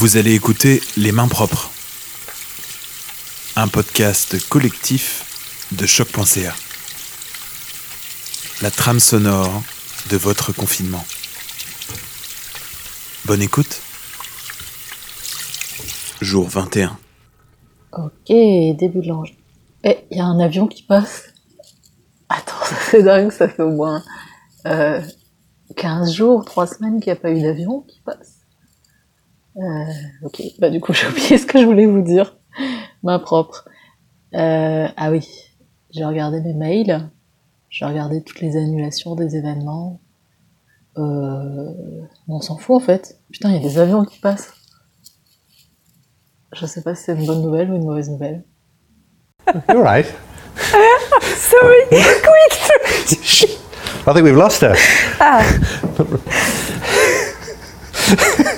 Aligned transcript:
Vous 0.00 0.16
allez 0.16 0.32
écouter 0.32 0.80
Les 0.96 1.10
Mains 1.10 1.26
Propres, 1.26 1.72
un 3.56 3.66
podcast 3.66 4.48
collectif 4.48 5.66
de 5.72 5.86
choc.ca. 5.86 6.54
La 8.62 8.70
trame 8.70 9.00
sonore 9.00 9.60
de 10.08 10.16
votre 10.16 10.52
confinement. 10.52 11.04
Bonne 13.24 13.42
écoute. 13.42 13.80
Jour 16.20 16.48
21. 16.48 16.96
Ok, 17.94 18.28
début 18.28 19.00
de 19.00 19.08
l'ange. 19.08 19.34
Eh, 19.82 19.98
il 20.12 20.18
y 20.18 20.20
a 20.20 20.26
un 20.26 20.38
avion 20.38 20.68
qui 20.68 20.84
passe. 20.84 21.24
Attends, 22.28 22.54
c'est 22.92 23.02
dingue, 23.02 23.32
ça 23.32 23.48
fait 23.48 23.64
au 23.64 23.72
moins 23.72 24.04
euh, 24.64 25.02
15 25.74 26.12
jours, 26.12 26.44
3 26.44 26.68
semaines 26.68 27.00
qu'il 27.00 27.12
n'y 27.12 27.18
a 27.18 27.20
pas 27.20 27.32
eu 27.32 27.42
d'avion 27.42 27.80
qui 27.80 28.00
passe. 28.04 28.37
Euh, 29.58 29.84
ok, 30.22 30.42
bah 30.60 30.70
du 30.70 30.80
coup 30.80 30.92
j'ai 30.94 31.08
oublié 31.08 31.36
ce 31.38 31.46
que 31.46 31.58
je 31.58 31.64
voulais 31.64 31.86
vous 31.86 32.02
dire. 32.02 32.36
Ma 33.02 33.18
propre. 33.18 33.64
Euh, 34.34 34.86
ah 34.96 35.10
oui, 35.10 35.28
j'ai 35.90 36.04
regardé 36.04 36.40
mes 36.40 36.54
mails, 36.54 37.08
j'ai 37.70 37.84
regardé 37.84 38.22
toutes 38.22 38.40
les 38.40 38.56
annulations 38.56 39.14
des 39.14 39.36
événements. 39.36 40.00
Euh, 40.96 41.72
on 42.28 42.40
s'en 42.40 42.56
fout 42.56 42.76
en 42.76 42.80
fait. 42.80 43.18
Putain, 43.32 43.50
il 43.50 43.56
y 43.56 43.58
a 43.58 43.68
des 43.68 43.78
avions 43.78 44.04
qui 44.04 44.18
passent. 44.18 44.52
Je 46.52 46.66
sais 46.66 46.82
pas 46.82 46.94
si 46.94 47.04
c'est 47.04 47.14
une 47.14 47.26
bonne 47.26 47.42
nouvelle 47.42 47.70
ou 47.70 47.76
une 47.76 47.84
mauvaise 47.84 48.10
nouvelle. 48.10 48.44
You're 49.68 49.82
right. 49.82 50.06
Sorry, 51.22 51.86
quick. 51.88 52.52
I 54.06 54.12
think 54.12 54.24
we've 54.24 54.36
lost 54.36 54.62
her. 54.62 54.74
Sorry. 58.06 58.54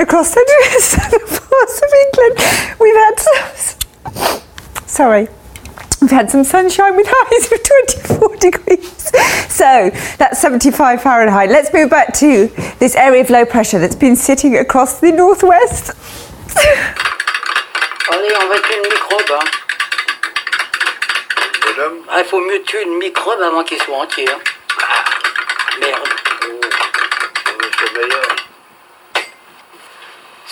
And 0.00 0.08
across 0.08 0.32
the 0.32 0.40
southern 0.80 1.20
parts 1.28 1.82
of 1.82 1.92
England, 2.06 2.38
we've 2.80 2.94
had 2.94 3.20
some. 3.20 4.40
Sorry. 4.86 5.28
We've 6.00 6.10
had 6.10 6.30
some 6.30 6.42
sunshine 6.42 6.96
with 6.96 7.06
highs 7.10 7.52
of 7.52 7.62
24 8.08 8.36
degrees. 8.36 9.12
So 9.52 9.90
that's 10.16 10.40
75 10.40 11.02
Fahrenheit. 11.02 11.50
Let's 11.50 11.70
move 11.74 11.90
back 11.90 12.14
to 12.14 12.46
this 12.78 12.96
area 12.96 13.20
of 13.20 13.28
low 13.28 13.44
pressure 13.44 13.78
that's 13.78 13.94
been 13.94 14.16
sitting 14.16 14.56
across 14.56 15.00
the 15.00 15.12
northwest. 15.12 15.90
Allez, 18.10 18.32
on 18.40 18.48
va 18.48 18.56
tuer 18.56 18.76
une 18.76 18.88
microbe. 18.88 19.32
Hein. 19.32 19.44
Ah, 22.08 22.20
il 22.20 22.24
faut 22.24 22.40
mieux 22.40 22.62
tuer 22.62 22.84
une 22.84 22.96
microbe 22.96 23.42
avant 23.42 23.64
qu'il 23.64 23.76
soit 23.82 23.98
entier. 23.98 24.26
Hein. 24.30 24.40
Merde. 25.78 26.09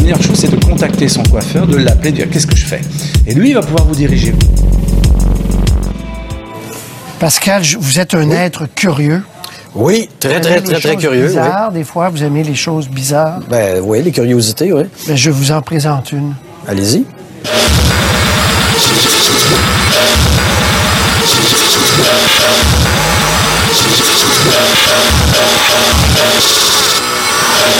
meilleure 0.00 0.22
chose, 0.22 0.36
c'est 0.36 0.50
de 0.50 0.64
contacter 0.64 1.08
son 1.08 1.22
coiffeur, 1.24 1.66
de 1.66 1.76
l'appeler, 1.76 2.10
de 2.12 2.16
dire 2.16 2.30
qu'est-ce 2.30 2.46
que 2.46 2.56
je 2.56 2.64
fais? 2.66 2.80
Et 3.26 3.34
lui, 3.34 3.50
il 3.50 3.54
va 3.54 3.60
pouvoir 3.62 3.84
vous 3.84 3.94
diriger. 3.94 4.34
Pascal, 7.18 7.62
vous 7.78 7.98
êtes 7.98 8.14
un 8.14 8.30
être 8.30 8.66
curieux. 8.74 9.22
Oui, 9.74 10.08
très, 10.18 10.40
très, 10.40 10.60
très, 10.60 10.80
très 10.80 10.96
curieux. 10.96 11.22
oui. 11.22 11.28
Bizarres, 11.28 11.72
des 11.72 11.84
fois, 11.84 12.08
vous 12.08 12.22
aimez 12.24 12.42
les 12.42 12.54
choses 12.54 12.88
bizarres. 12.88 13.40
Ben 13.48 13.80
oui, 13.84 14.02
les 14.02 14.10
curiosités, 14.10 14.72
oui. 14.72 14.82
Ben, 15.06 15.16
je 15.16 15.30
vous 15.30 15.52
en 15.52 15.62
présente 15.62 16.12
une. 16.12 16.34
Allez-y. 16.66 17.04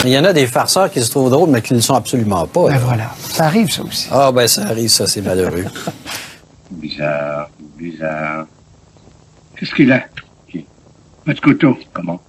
Il 0.04 0.10
y 0.10 0.18
en 0.18 0.24
a 0.24 0.32
des 0.32 0.46
farceurs 0.46 0.90
qui 0.90 1.02
se 1.02 1.10
trouvent 1.10 1.30
drôles, 1.30 1.50
mais 1.50 1.60
qui 1.60 1.74
ne 1.74 1.78
le 1.78 1.82
sont 1.82 1.94
absolument 1.94 2.46
pas. 2.46 2.64
Ben 2.64 2.70
là. 2.72 2.78
voilà, 2.78 3.10
ça 3.18 3.44
arrive 3.46 3.70
ça 3.70 3.82
aussi. 3.82 4.08
Ah 4.10 4.32
ben 4.32 4.46
ça 4.48 4.62
arrive, 4.62 4.88
ça, 4.88 5.06
c'est 5.06 5.20
malheureux. 5.20 5.64
Bizarre, 6.70 7.50
bizarre. 7.76 8.46
Qu'est-ce 9.56 9.74
qu'il 9.74 9.90
a 9.90 10.04
Votre 11.26 11.40
couteau. 11.42 11.76
Comment? 11.92 12.20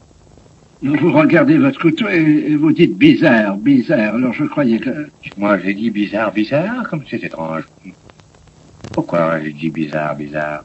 Vous 0.82 1.14
regardez 1.14 1.60
votre 1.60 1.80
couteau 1.80 2.08
et, 2.10 2.46
et 2.48 2.56
vous 2.56 2.72
dites 2.72 2.98
bizarre, 2.98 3.56
bizarre. 3.56 4.16
Alors 4.16 4.34
je 4.34 4.46
croyais 4.46 4.80
que... 4.80 5.10
Moi 5.38 5.60
j'ai 5.60 5.76
dit 5.76 5.92
bizarre, 5.92 6.32
bizarre, 6.32 6.90
comme 6.90 7.04
c'est 7.08 7.24
étrange. 7.24 7.66
Pourquoi 8.92 9.40
j'ai 9.44 9.54
dit 9.54 9.70
bizarre, 9.70 10.16
bizarre? 10.16 10.64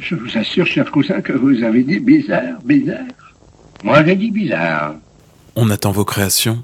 Je 0.00 0.16
vous 0.16 0.36
assure, 0.36 0.66
cher 0.66 0.90
cousin, 0.90 1.20
que 1.20 1.32
vous 1.32 1.62
avez 1.62 1.84
dit 1.84 2.00
bizarre, 2.00 2.58
bizarre. 2.64 3.06
Moi 3.84 4.04
j'ai 4.04 4.16
dit 4.16 4.32
bizarre. 4.32 4.96
On 5.60 5.70
attend 5.70 5.90
vos 5.90 6.04
créations 6.04 6.62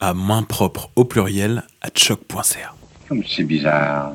à 0.00 0.14
main 0.14 0.42
propre 0.42 0.88
au 0.96 1.04
pluriel 1.04 1.62
à 1.82 1.88
choc.ca. 1.94 2.74
Comme 3.06 3.22
c'est 3.28 3.44
bizarre. 3.44 4.14